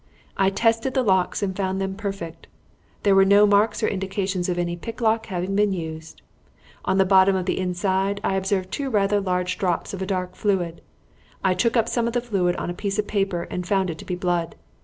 [0.35, 2.47] I tested the locks and found them perfect;
[3.03, 6.23] there were no marks or indications of any picklock having been used.
[6.85, 10.35] On the bottom of the inside I observed two rather large drops of a dark
[10.35, 10.81] fluid.
[11.43, 13.99] I took up some of the fluid on a piece of paper and found it
[13.99, 14.55] to be blood.